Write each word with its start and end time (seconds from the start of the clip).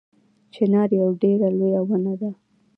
چنار 0.53 0.89
یوه 0.99 1.13
ډیره 1.21 1.47
لویه 1.59 1.81
ونه 1.87 2.13
ده 2.19 2.31